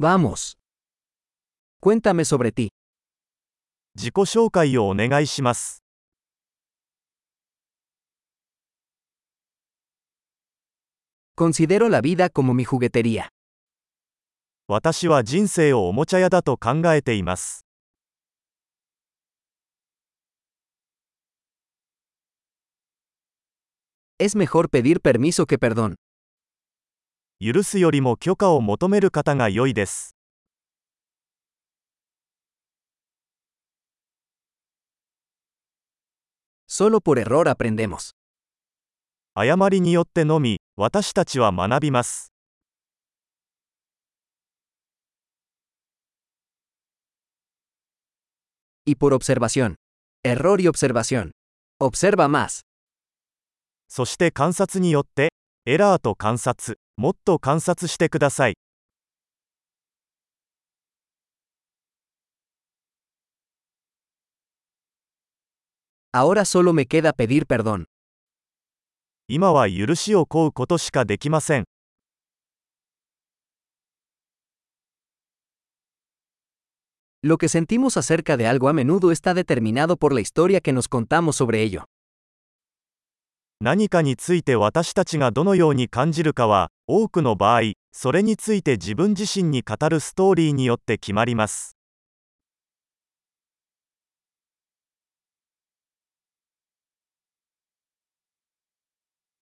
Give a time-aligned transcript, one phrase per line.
[0.00, 0.56] Vamos.
[1.80, 2.68] Cuéntame sobre ti.
[3.96, 5.82] 自己紹介をお願いします。
[11.36, 13.28] Considero la vida como mi juguetería.
[14.68, 17.64] 私は人生をおもちゃ屋だと考えています。
[24.20, 25.96] Es mejor pedir permiso que perdón.
[27.40, 30.16] 許すよりも許可を求める方が良いです。
[39.34, 42.32] 誤りによってのみ、私たちは学びます。
[53.86, 55.28] そして観察によって、
[55.66, 58.54] エラーと観察、もっと観察してください。
[66.12, 67.84] Ahora solo me queda pedir perdón.
[69.28, 71.64] 今は許しを請うことしかできません。
[77.22, 81.36] Lo que sentimos acerca de algo a menudo está determinado por la historia que nos contamos
[81.36, 81.84] sobre ello.
[83.60, 91.76] 何かについて私たちがどのように感じるかは、多くの場合、それについて自分自身に語るストーリーによって決まります。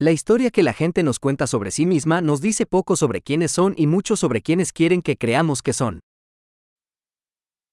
[0.00, 3.52] La historia que la gente nos cuenta sobre sí misma nos dice poco sobre quiénes
[3.52, 6.00] son y mucho sobre quiénes quieren que creamos que son.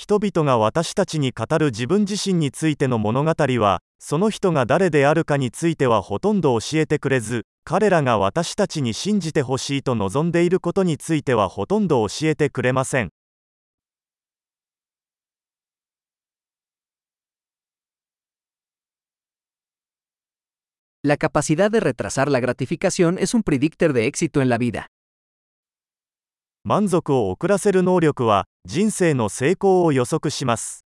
[0.00, 13.10] 人々が私たちに語る自分自身についての物語は、その人が誰であるかについてはほとんど教えてくれず、彼らが私たちに信じてほしいと望んでいることについてはほとんど教えてくれません。
[21.04, 24.86] La capacidad de retrasar la gratificación es un predictor de éxito en la vida.
[26.62, 30.84] 満足を遅らせる能力は、人生の成功を予測します。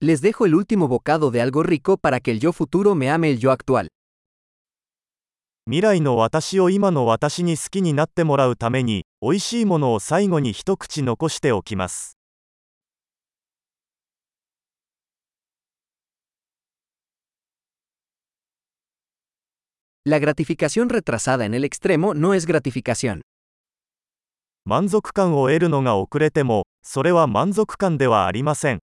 [0.00, 3.30] Les dejo el último bocado de algo rico para que el yo futuro me ame
[3.30, 3.88] el yo actual.
[5.68, 12.15] 未来の私を今の私に好きになってもらうために、美味しいものを最後に一口残しておきます。
[20.05, 23.21] La gratificación retrasada en el extremo no es gratificación.
[24.65, 28.79] 満足感を得るのが遅れても、それは満足感ではありません。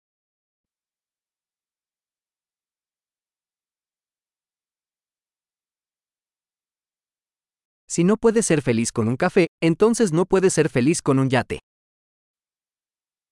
[7.87, 11.29] Si no puedes ser feliz con un café, entonces no puedes ser feliz con un
[11.29, 11.59] yate.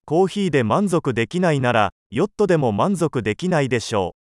[0.05, 4.18] コーヒーで満足できないなら、ヨットでも満足できないでしょう。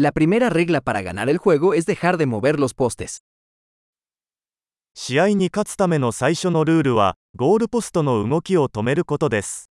[0.00, 3.18] La primera regla para ganar el juego es dejar de mover los postes.
[4.94, 9.70] 試合に勝つための最初のルールは、ゴールポストの動きを止めることです。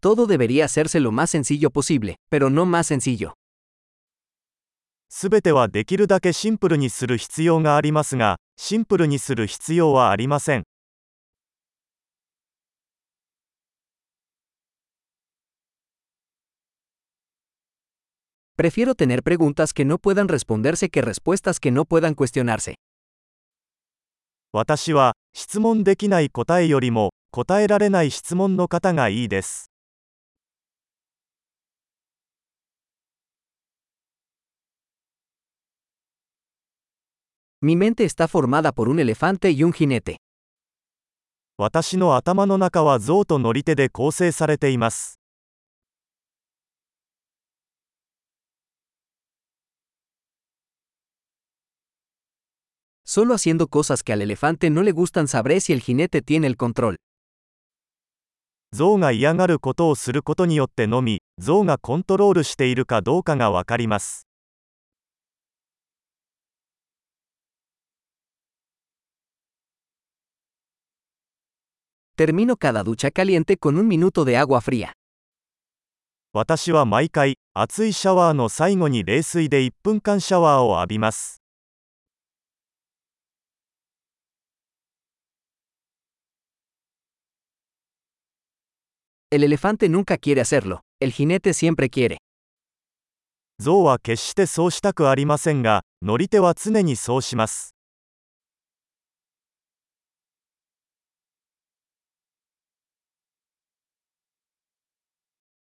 [0.00, 3.34] Todo debería hacerse lo más sencillo posible, pero no más sencillo.
[5.08, 10.64] すべてはできるだけシンプルにする必要がありますが、シンプルにする必要はありません。
[18.57, 22.73] Prefiero tener preguntas que no puedan responderse que respuestas que no puedan cuestionarse.
[24.51, 29.69] 私は、質問できない答えよりも、答えられない質問の方がいいです。
[37.61, 40.15] Mi mente está formada por un elefante y un jinete.
[41.57, 45.16] 私の頭の中は象と乗り手で構成されています。
[53.17, 55.25] Solo haciendo cosas que al elefante no le gustan
[58.71, 64.27] ゾウが嫌がることをすることによってのみゾウがコントロールしているかどうかがわかります
[76.33, 81.41] 私は毎回熱いシャワーの最後に冷水で1分間シャワーを浴びます。
[89.30, 92.18] El elefante nunca quiere hacerlo, el jinete siempre quiere.
[93.58, 97.74] 象は決してそうしたくありませんが、乗り手は常にそうします。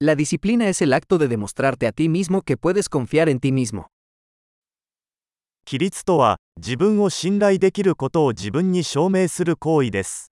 [0.00, 3.50] La disciplina es el acto de demostrarte a ti mismo que puedes confiar en ti
[3.50, 3.88] mismo.
[5.66, 10.31] 規律とは、自分を信頼できることを自分に証明する行為です。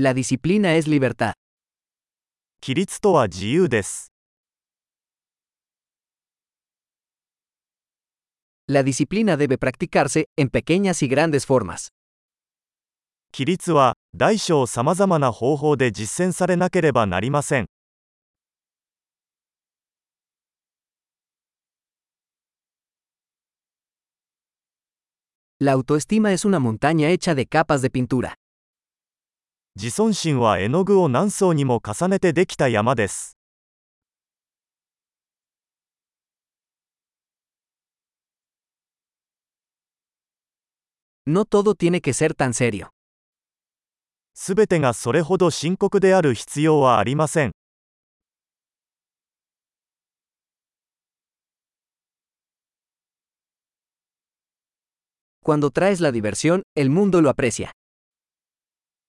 [0.00, 1.32] La disciplina es libertad.
[2.60, 4.12] 規律とは自由です。
[8.68, 11.92] La disciplina debe practicarse en pequeñas y grandes formas.
[13.32, 17.66] 規律は、大小さまざまな方法で実践されなければなりません。
[25.58, 28.34] La autoestima es una montaña hecha de capas de pintura.
[29.77, 33.37] 自尊心は絵の具を何層にも重ねてできた山です。
[41.25, 42.89] No todo tiene que ser tan serio.
[44.33, 47.51] すべてがそれほど深刻である必要はありません。
[55.43, 57.71] Cuando traes la diversión, el mundo lo aprecia.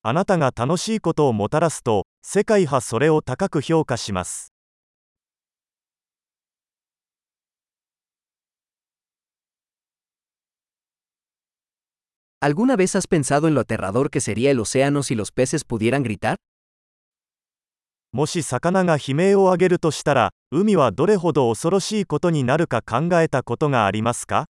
[0.04, 4.52] あなたが楽しいことをもたらすと、世界はそれを高く評価します。
[12.40, 16.34] ¿Alguna vez has pensado en lo aterrador que sería el océano si los peces pudieran gritar?
[18.10, 24.46] もし魚が悲鳴を上げるとしたら、海はどれほど恐ろしいことになるか考えたことがありますか